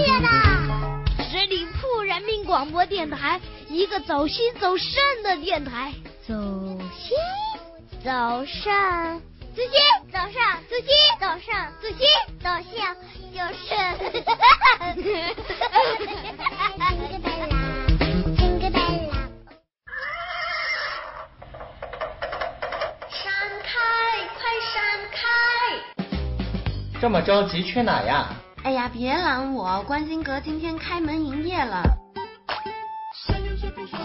[0.00, 0.28] 业的。
[1.24, 5.92] 十里铺人民广播电台，一个走心走肾的电台。
[6.26, 7.16] 走心，
[8.02, 9.20] 走肾，
[9.54, 9.72] 走心，
[10.10, 11.48] 走肾，走心，走肾，
[12.40, 12.74] 走心，
[13.32, 13.60] 走肾，就是。
[23.10, 23.22] 闪
[23.62, 23.72] 开，
[24.34, 24.40] 快
[24.72, 24.74] 闪
[25.12, 25.16] 开！
[27.00, 28.28] 这么着急去哪呀？
[28.64, 31.82] 哎呀，别拦我，关心阁今天开门营业了。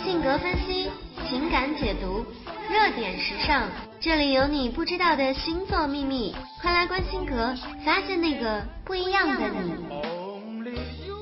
[0.03, 0.91] 性格分析，
[1.29, 2.25] 情感解读，
[2.69, 3.63] 热点时尚，
[4.01, 7.55] 这里有你不知道的星座秘密，快来关心阁，
[7.85, 9.45] 发现那个不一样的。
[9.45, 10.75] only
[11.07, 11.15] you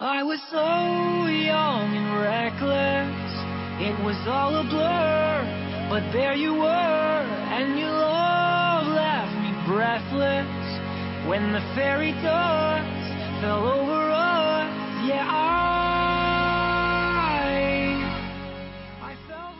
[0.00, 3.06] i was so young and reckless
[3.78, 5.44] it was all a blur
[5.88, 10.55] but there you were and you all left me breathless。
[11.28, 15.65] When the fairy dust fell over us, yeah, I.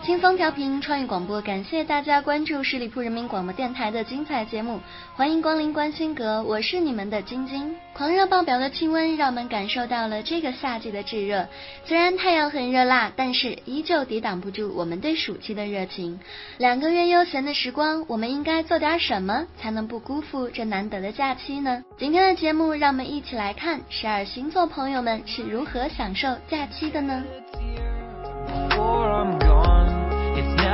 [0.06, 4.78] 轻松调频创意广播，感谢大家关注十里铺人民广播电台的精彩节目，
[5.16, 7.74] 欢迎光临关心阁，我是你们的晶晶。
[7.92, 11.48] 狂热爆表的气温让我们感受到了这个夏季的炙热，
[11.84, 16.20] 虽然太阳很热辣，但是依旧抵挡不住我们对暑期的热情。
[16.56, 21.82] 两个月悠闲的时光，我们应该做点什么才能不辜负这难得的假期呢？
[21.98, 27.24] 今天的节目，让我们一起来看十二星座朋友们是如何享受假期的呢？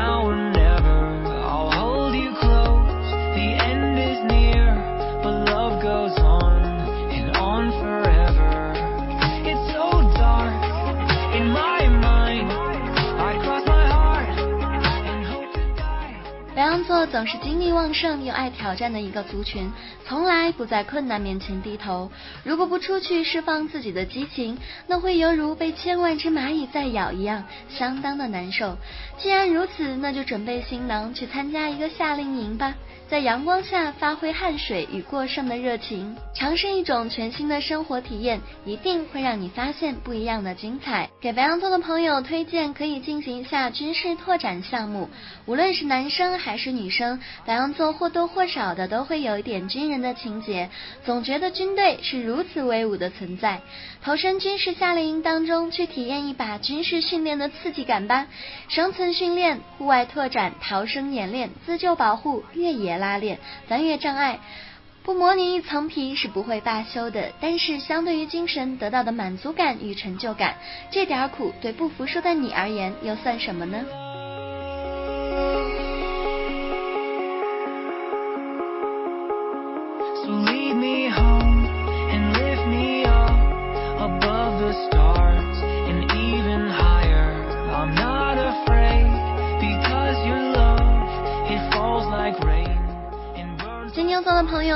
[0.03, 0.52] down
[17.07, 19.71] 总是精力旺盛又爱挑战的一个族群，
[20.07, 22.11] 从来不在困难面前低头。
[22.45, 28.77] 如果不出去释放自己的激情，那会犹如被千万只蚂蚁在咬一样，相当的难受。
[29.19, 32.75] 既然如此，那就准备行囊去参加一个夏令营吧，
[33.09, 41.09] 在阳光下发挥汗水与过剩的热情，尝试一种全新的生活体验，一定会让你发现不一样的精彩。
[41.21, 45.09] 给白羊座的朋友推荐可以进行一下军事拓展项目，
[45.47, 50.71] 无论是男生还是女生，白羊座或多或少的都会有一点军人的情节，
[51.05, 53.61] 总觉得军队是如此威武的存在。
[54.05, 58.29] 投身军事夏令营当中，去体验一把军事训练的刺激感吧！
[58.69, 64.39] 生存训练、户外拓展、逃生演练、自救保护、越野拉练、翻越障碍。
[65.05, 70.55] 不模拟一层皮是不会罢休的，但是相对于精神得到的满足感与成就感，
[70.93, 74.12] 这点苦对不服输的你而言又算什么呢？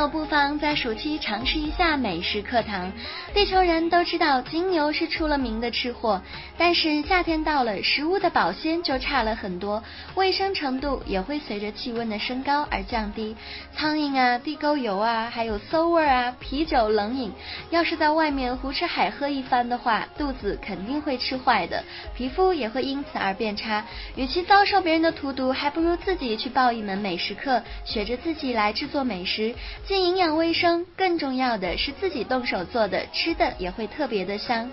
[0.09, 2.93] 不妨在暑期尝试一下美食课堂。
[3.34, 6.22] 地球人都知道金牛是出了名的吃货，
[6.56, 9.83] 但是夏天到了，食物的保鲜就差了很多，
[10.15, 13.37] 卫生程度也会随着气温的升高而降低。
[13.77, 17.33] 苍蝇啊、地沟油啊，还有馊味啊、啤酒、冷饮，
[17.71, 21.84] 要是在外面胡吃海喝一番的话，肚子肯定会吃坏的，
[22.15, 23.84] 皮肤也会因此而变差。
[24.15, 29.55] 与其遭受别人的荼毒，还不如自己去报一门美食课，学着自己来制作美食，
[30.03, 34.71] 营养卫生，更重要的是自己动手做的，吃的也会特别的香。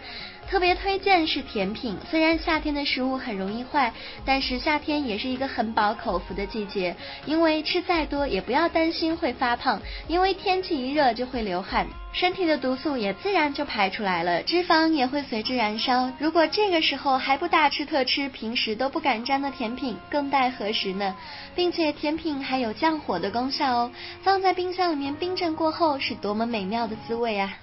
[0.53, 3.91] 特别推荐是甜品，虽然夏天的食物很容易坏，
[4.23, 11.87] 但是夏天也是一个很饱口福的季节，因为吃再多也不要担心会发胖，因为天气一热就会流汗。
[12.13, 16.11] 身体的毒素也自然就排出来了，脂肪也会随之燃烧。
[16.19, 21.15] 如果这个时候还不大吃特吃平时都不敢沾的甜品，更待何时呢？
[21.55, 23.91] 并且甜品还有降火的功效哦，
[24.21, 27.57] 放在冰箱里面冰镇过后，是多么美妙的滋味啊！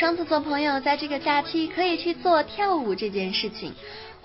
[0.00, 3.74] 双子座朋友在这个假期可以去做跳舞这件事情。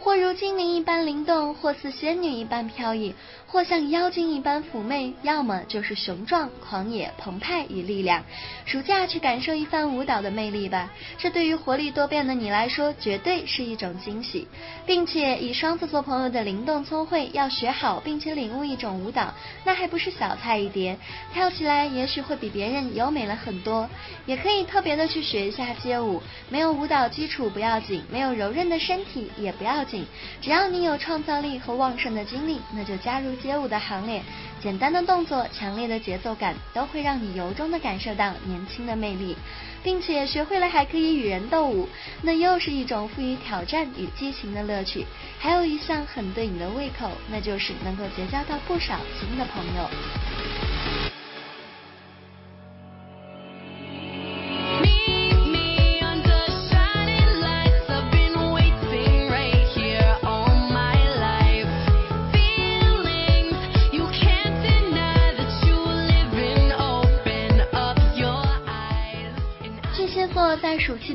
[0.05, 3.15] 或如精灵一般灵动，或似仙女一般飘逸，
[3.47, 8.23] 或像妖精一般妩媚，要么就是雄壮、狂野、澎湃与力量。
[8.67, 14.47] 暑假去感受一番舞蹈的魅力吧，这对于活力多变的你来说，绝对是一种惊喜。
[14.85, 20.99] 并且以双子座朋友的灵动聪慧，要学好并且领悟一种舞蹈，那还不是小菜一碟，
[21.33, 23.89] 跳起来也许会比别人优美了很多。
[24.27, 29.94] 也可以特别的去学一下街舞，没有舞蹈基础不要紧，没有柔韧的身体也不要紧。
[30.41, 34.23] 只要你有创造力和旺盛的精力，那就加入街舞的行列。
[34.61, 39.35] 简单的动作，强烈的节奏感，都会让你由衷的感受到年轻的魅力，
[39.83, 41.87] 并且学会了还可以与人斗舞，
[42.23, 45.05] 那又是一种赋予挑战与激情的乐趣。
[45.37, 50.64] 还有一项很对你的胃口，那就是能够结交到不少新的朋友。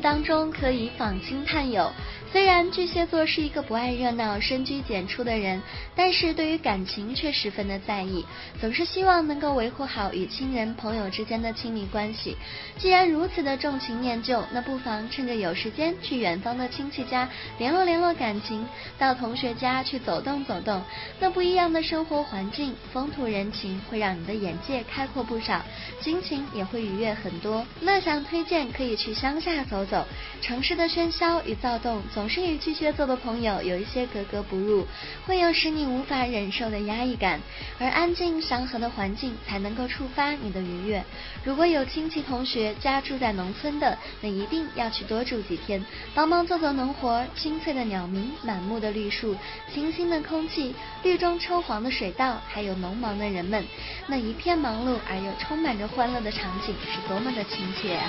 [0.01, 1.91] 当中可以访亲探友。
[2.31, 5.61] 虽然巨蟹座是一个不爱热闹、深居简出的人，
[5.95, 8.25] 但是对于感情却十分的在意，
[8.61, 12.37] 总是希望能够维护好与亲人、朋友之间的亲密关系。
[12.77, 18.65] 既然如此的重情念旧，那不妨趁着有时间去远方的亲戚家联络联络感情，
[18.97, 20.81] 到同学家去走动走动。
[21.19, 25.61] 那不一样的生活环境、风土人情，会让你的眼界开阔不少，
[25.99, 27.65] 心情也会愉悦很多。
[27.81, 30.05] 乐享推荐可以去乡下走走，
[30.41, 34.85] 城市的喧嚣与躁动总总是与巨蟹座的朋友有一些格格不入，
[35.25, 37.41] 会有使你无法忍受的压抑感，
[37.79, 41.03] 而安静祥和的环境才能够触发你的愉悦。
[41.43, 45.83] 如果有亲戚同学家住在农村的，那一定要去多住几天，
[46.13, 47.25] 帮忙做做农活。
[47.33, 49.35] 清脆的鸟鸣，满目的绿树，
[49.73, 53.65] 清新的空气，绿中抽黄的水稻，还有农忙的人们，
[54.05, 58.07] 那一片忙碌而又充满着欢乐的场景，是多么的亲切啊！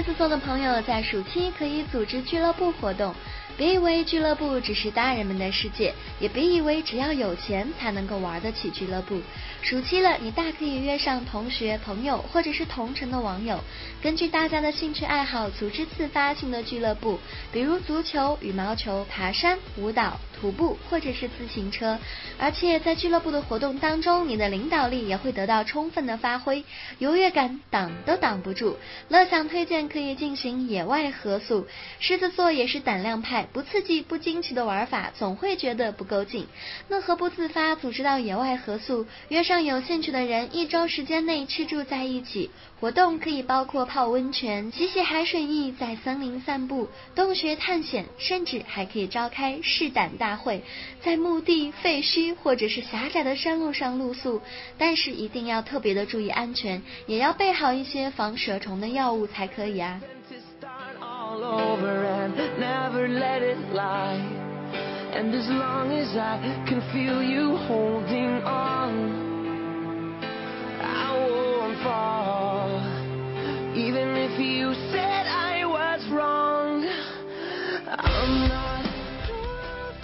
[0.00, 3.14] 狮子座的朋友在暑期可以组织俱乐部活动，
[3.60, 9.20] 别以为俱乐部只是大人们的世界，也别以为只要有钱才能够玩得起俱乐部。
[9.60, 13.62] 暑期了，你大可以约上同学、朋友或者是同城的网友，
[14.00, 17.18] 根据大家的兴趣爱好组织自发性的俱乐部，
[17.52, 20.18] 比如足球、羽毛球、爬山、舞蹈。
[20.40, 21.98] 徒步或者是自行车，
[22.38, 26.64] 而且在俱乐部的活动当中，你的领导力也会得到充分的发挥，
[26.98, 28.78] 优越感挡都挡不住。
[29.10, 31.66] 乐享推荐可以进行野外合宿，
[31.98, 36.46] 狮子座也是胆量派，不刺激不惊奇的玩法总会觉得不够劲，
[36.88, 42.50] 那何不自发组织到野外合宿，约上有兴趣的人，一周时间内吃住在一起。
[42.80, 50.62] 活动可以包括泡温泉、洗洗海水浴、在森林散步、洞穴探险，甚至还可以召开试胆大会，
[51.02, 54.40] 在墓地、废墟或者是狭窄的山路上露宿。
[54.78, 60.00] 但是一定要特别的注意安全，也要备好一些防蛇虫的药物才可以啊。
[61.42, 64.20] All over and never let it lie.
[65.12, 66.38] And as long as I
[66.68, 68.92] can feel you holding on,
[70.80, 72.70] I won't fall.
[73.76, 74.74] Even if you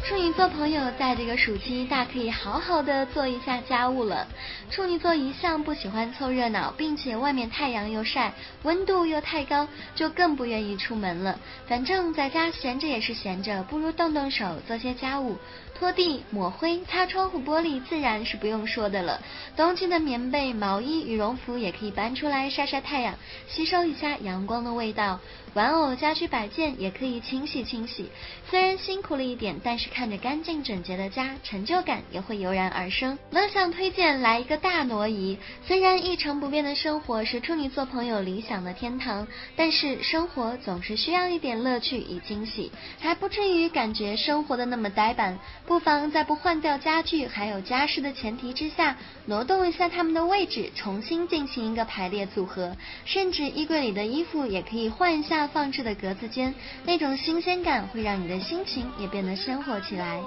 [0.08, 4.28] 处女座朋友在这个暑期大可以好好的做一下家务了。
[4.70, 9.66] 处女座一向不喜欢凑热闹，并且外面太阳又晒，温度又太高，
[9.96, 11.40] 就更不愿意出门了。
[11.66, 15.38] 反正在家闲着也是闲着，不如动动手做些家务。
[15.78, 19.20] 拖地、抹灰、擦窗户玻璃，自然是不用说的了。
[19.56, 23.14] 冬季的棉被、毛衣、羽绒服也可以搬出来晒晒太阳，
[23.46, 25.20] 吸收一下阳光的味道。
[25.54, 28.10] 玩偶、家居摆件也可以清洗清洗。
[28.50, 33.18] 虽然辛苦了一点，但是看着干净整洁的家，成就感也会油然而生。
[33.30, 35.38] 乐享推荐来一个大挪移。
[35.66, 45.38] 虽然一成不变的生活是处女座朋友理想的天堂，但是生活总是需要一点乐趣与惊喜，才不至于感觉生活的那么呆板。
[45.66, 48.96] 不妨在不换掉家具还有家饰的前提之下，
[49.26, 56.54] 挪动一下它们的位置，重新进行一个排列组合，甚至衣柜里的衣服也可以换一下放置的格子间，
[56.84, 60.22] 那种新鲜感会让你的心情也变得鲜活起来。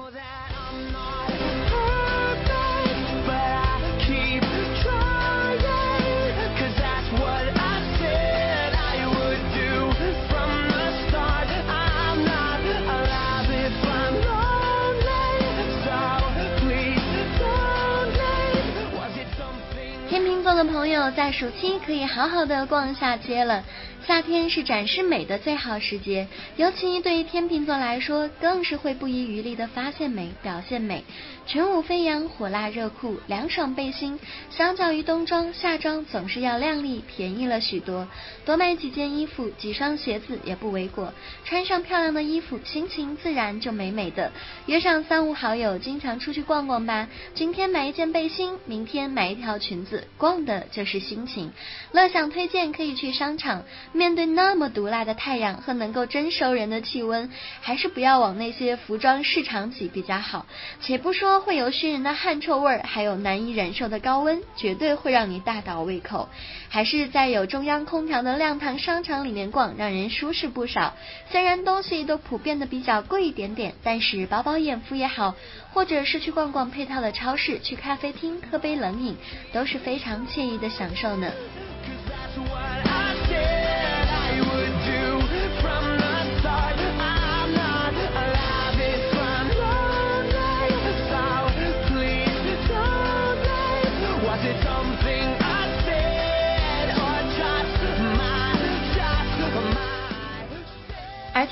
[20.90, 23.64] 友在暑期可以好好的逛下街了。
[24.10, 31.04] 夏天是展示美的最好时节，尤其对于天秤座来说，更是会不遗余力的发现美、表现美。
[31.46, 38.08] 群舞飞扬，火辣热裤，凉爽背心，相较于冬装，夏装总是要靓丽、便宜了许多。
[38.46, 41.14] 多买几件衣服、几双鞋子也不为过。
[41.46, 44.32] 穿上漂亮的衣服，心情自然就美美的。
[44.66, 47.08] 约上三五好友，经常出去逛逛吧。
[47.36, 51.52] 今天买一件背心，明天买一条裙子，逛的就是心情。
[51.92, 53.64] 乐享推荐可以去商场。
[54.00, 57.30] 面对那么毒辣的太阳和能够蒸熟人的气温，
[57.60, 60.46] 还是不要往那些服装市场挤比较好。
[60.80, 66.30] 且不说会有熏人的汗臭味儿，还有难以忍受的高温，绝对会让你大倒胃口。
[66.70, 70.94] 还是在有中央空调的亮堂商场里面逛，让人舒适不少。
[71.30, 75.36] 虽然东西都普遍的比较贵一点点，但是饱饱眼福也好，
[75.74, 79.18] 或者是去逛逛配套的超市，去咖啡厅喝杯冷饮，
[79.52, 81.30] 都是非常惬意的享受呢。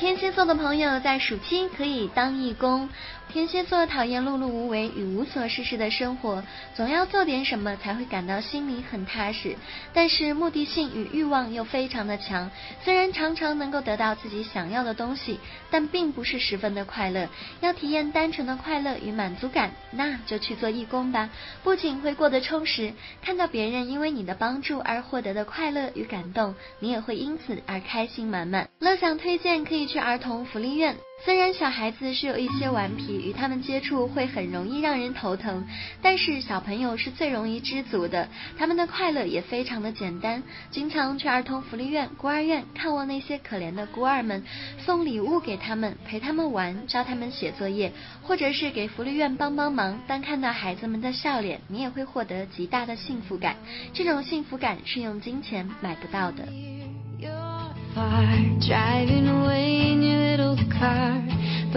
[0.08, 2.88] 天蝎座的朋友在暑期可以当义工。
[3.29, 6.43] 天蝎座讨厌碌碌无为与无所事事的生活，
[6.74, 9.55] 总要做点什么才会感到心里很踏实。
[9.93, 12.50] 但是目的性与欲望又非常的强，
[12.84, 17.27] 虽然常常能够得到自己想要的东西，但并不是十分的快乐。
[17.60, 21.29] 要体验单纯的快乐与满足感，那就去做义工吧。
[21.63, 28.69] 不仅会过得充实，看到别人因为你的帮助而获得的快乐与感动，你也会因此而开心满满。
[28.79, 30.96] 乐享推荐可以去儿童福利院。
[31.26, 35.66] 虽然小孩子是有一些顽皮，与他们接触会很容易让人头疼，
[36.02, 40.42] 但是小朋友是最容易知足的，他们的快乐也非常的简单。
[40.72, 44.44] 经常去儿童福利院、孤儿院看望那些可怜的孤儿们，
[44.86, 50.00] 送礼物给他们，陪他们玩，教他们写作业，或者是给福利院帮帮忙。
[50.08, 53.58] 当看到孩子们的笑脸，你也会获得极大的幸福感。
[53.92, 56.48] 这种幸福感是用金钱买不到的。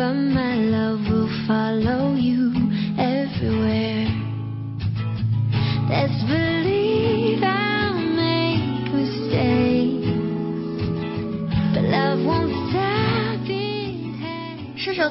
[0.00, 2.48] But my love will follow you
[2.96, 4.08] everywhere.
[5.90, 6.24] Let's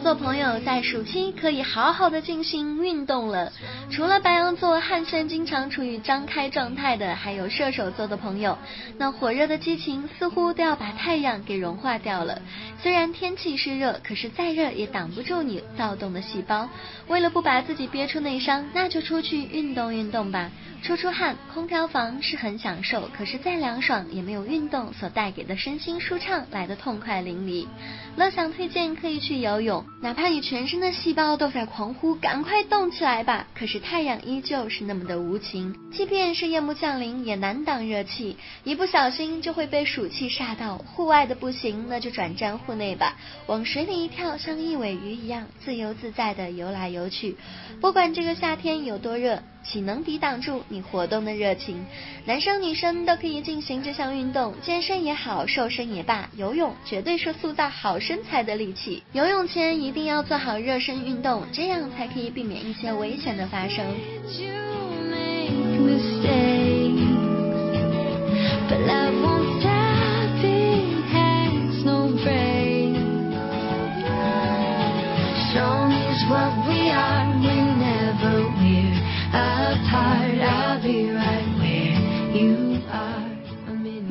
[0.09, 3.53] 座朋友在暑期可以好好的进行运动了。
[3.91, 8.57] 除了白羊座汗腺经常处于张开状态的，还有射手座的朋友。
[8.97, 12.41] 那火热的激情似乎都要把太阳给融化掉了。
[12.81, 16.67] 虽然天气是热，可是再热也挡不住你躁动的细胞。
[17.07, 20.49] 为了不把自己憋出内伤，那就出去运动运动吧。
[20.81, 27.67] 出出汗，空调房是很享受，可是再凉爽也没有运动所带给的身心舒畅来的痛快淋漓。
[28.15, 33.45] 乐享推荐可以去游泳，哪怕你全身的细胞都在狂呼，赶快动起来吧！
[33.53, 40.77] 可是太阳依旧是那么的无情，即便是夜幕降临，也难挡热气，一不小心就会被暑气煞到。
[40.77, 47.35] 户外的不行，那就转战户内吧，往水里一跳，像一尾鱼一样自由自在的游来游去。
[47.81, 49.43] 不管这个夏天有多热。
[49.71, 51.85] 岂能抵挡住你活动的热情？
[52.25, 59.03] 男生女生都可以进行这项运动，健身也好，瘦身也罢，游泳绝对是塑造好身材的利器。
[59.13, 63.85] 游泳前一定要做好热身运动，这样才可以避免一些危险的发生。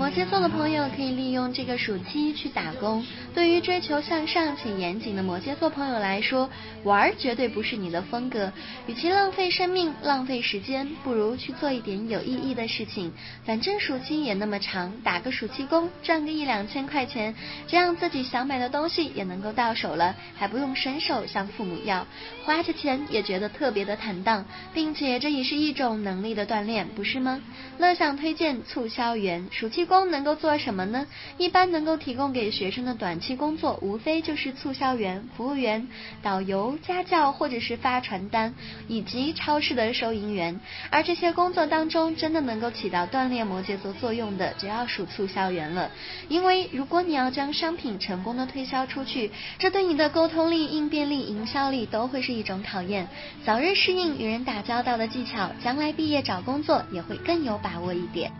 [0.09, 3.05] 摩羯座的朋友可以利用这个暑期去打工。
[3.35, 6.49] 对于追求向上且严谨的摩羯座朋友来说，
[6.83, 8.50] 玩绝对不是你的风格。
[8.87, 13.12] 与其浪费生命、浪费时间，不如去做一点有意义的事情。
[13.45, 17.35] 反正暑期也那么长，打个暑期工，赚个一两千块钱，
[17.67, 22.07] 这样自己想买的东西也能够到手了，还不用伸手向父母要，
[22.47, 27.43] 花着钱也觉得特别的坦荡，并且这也是一种能力的锻炼，不是吗？
[27.77, 31.07] 乐享推荐促销员，暑期工工能够做什么呢？
[31.38, 35.88] 一般能够提供给学生的短期工作，无非就是促销员、服务员、
[36.23, 38.55] 导游、家教，或者是发传单，
[38.87, 40.61] 以及超市的收银员。
[40.90, 45.90] 而这些工作当中，真的能够起到锻炼摩羯座作用的，就要数促销员了。
[46.28, 53.09] 因为如果你要将商品成功的推销出去，这对你的沟通力、应变力、营销力都会是一种考验。
[53.45, 58.31] 早日适应与人打交道的技巧，将来毕业找工作也会更有把握一点。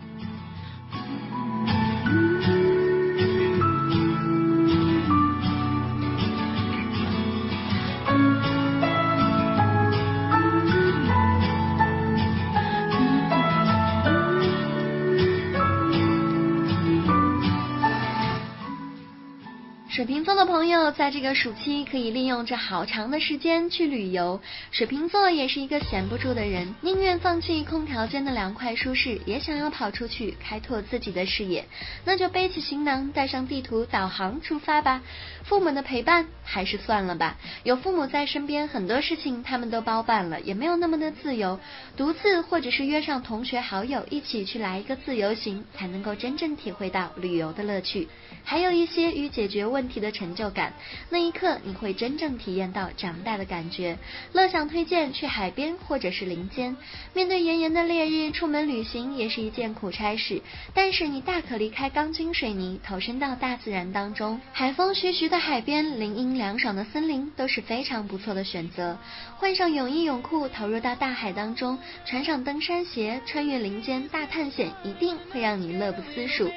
[20.29, 24.43] 座的朋友在这个暑期可以利用这好长的时间去旅游。
[24.71, 31.65] 水瓶座也是一个闲不住的人，宁愿放弃空调间的凉快舒适，也想要跑出去开拓自己的视野。
[32.05, 35.01] 那就背起行囊，带上地图导航出发吧。
[35.45, 41.59] 父母的陪伴还是算了吧，有父母在身边，很多事情他们都包办了，也没有那么的自由。
[41.97, 48.07] 独自或者是约上同学好友一起去来一个自由行，才能够真正体会到旅游的乐趣。
[48.45, 50.73] 还有一些与解决问题的成就感，
[51.11, 53.97] 那一刻你会真正体验到长大的感觉。
[54.33, 56.77] 乐享推荐去海边或者是林间，
[57.15, 60.43] 面对炎炎的烈日，出门旅行也是一件苦差事。
[60.75, 68.99] 但是你大可离开钢筋水泥，投身到大自然当中，海风徐徐的海边，林荫凉爽的森林都是非常不错的选择。
[69.37, 76.51] 换上泳衣泳裤，投入到大海当中，穿上登山鞋，穿越林间大探险，一定会让你乐不思蜀。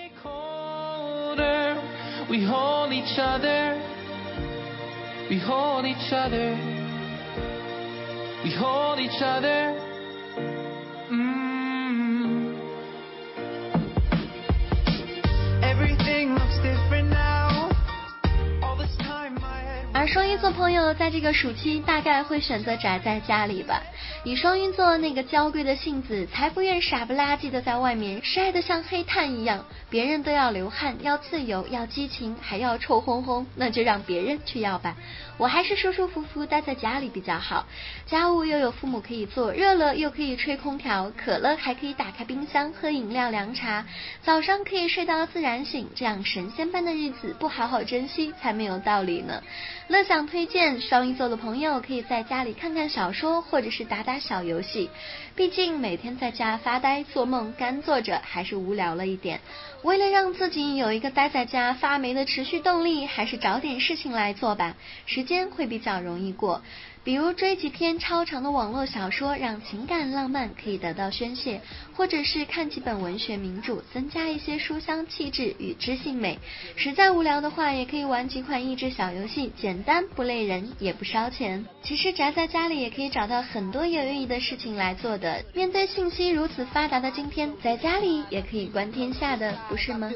[2.29, 3.81] We hold each other.
[5.29, 6.55] We hold each other.
[8.43, 9.75] We hold each other.
[15.61, 17.69] Everything looks different now.
[18.61, 19.85] All this time I had.
[19.93, 23.81] 而双鱼座朋友在这个暑期大概会选择宅在家里吧。
[24.23, 29.65] 以双鱼座那个娇贵的性子，才不愿傻不拉几的在外面晒得像黑炭一样。
[29.89, 34.95] 别人都要流汗，要自由，要激情，还要臭烘烘， 那就让别人去要吧。
[35.37, 37.65] 我还是舒舒服服待在家里比较好。
[38.05, 43.87] 家务又有父母可以做，热了又可以吹空调，渴了还可以打开冰箱喝饮料凉茶。
[44.21, 49.41] 早上可以睡到自然醒，这样神仙般的日子不好好珍惜才没有道理呢。
[49.87, 54.89] 乐享推荐双鱼座的朋友可以在家里看看小说，或者是打打小游戏。
[55.35, 59.39] 毕竟每天在家发呆做梦干坐着还是无聊了一点。
[59.83, 66.61] 为了让自己有一个待在家发霉的持续动力，还是找点事情来做吧，时间会比较容易过。
[67.03, 71.59] 比如追几篇超长的网络小说，让情感浪漫可以得到宣泄；
[71.95, 76.37] 或者是看几本文学名著，增加一些书香气质与知性美。
[76.75, 81.65] 实在无聊的话，也可以玩几款益智小游戏，简单不累人，也不烧钱。
[81.81, 85.43] 其实宅在家里也可以找到很多有意义的事情来做的。
[85.55, 90.11] 面对信息如此发达的今天，在家里也可以观天下的，不是吗？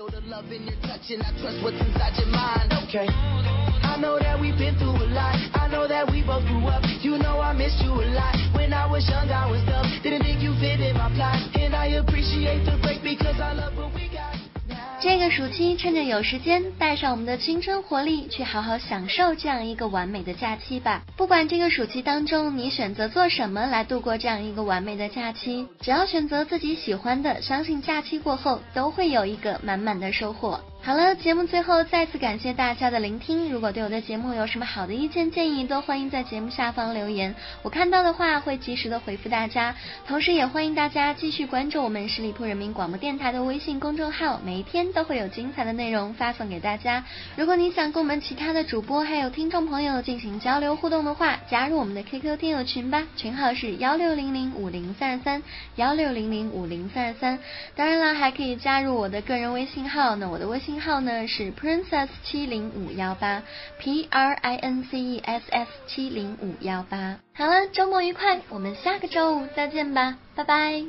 [3.85, 3.95] I.
[4.05, 5.35] know that we've been through a lot.
[5.53, 6.83] I know that we both grew up.
[7.01, 8.35] You know I missed you a lot.
[8.53, 9.87] When I was young, I was dumb.
[10.03, 11.41] Didn't think you fit in my plot.
[11.55, 14.35] And I appreciate the break because I love what we got.
[14.67, 14.99] now.
[15.01, 21.03] 这个暑期，趁着有时间，带上我们的青春活力，去好好享受这样一个完美的假期吧。
[21.15, 30.59] 不管这个暑期当中你选择做什么来度过这样一个完美的假期，只要选择自己喜欢的，相信假期过后都会有一个满满的收获。
[30.85, 33.49] 好了，节目最后再次感谢大家的聆听。
[33.49, 39.73] 如果对我的节目有什么好的意见建议，都欢迎在节目下方留言，我看到的话会及时的回复大家。
[40.05, 47.03] 同时，也欢迎大家继续关注我们十里铺人民广播电台的微信公众号，每一天都会有精彩的内容发送给大家。
[47.35, 55.41] 如果你想跟我们其他的主播还有听众朋友进行交流互动的话，加入我们的 QQ 听友群吧，群号是幺六零零五零三二三
[55.77, 57.39] 幺六零零五零三二三。
[57.75, 63.43] 当然了，还可以加入我的个人微信号，那我的微信号呢是 princess 七零五幺八
[63.79, 67.17] p r i n c e s s 七零五幺八。
[67.33, 70.83] 好了，周末愉快，我们下个周五再见吧，拜拜。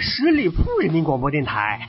[0.00, 1.88] 十里铺人民广播电台，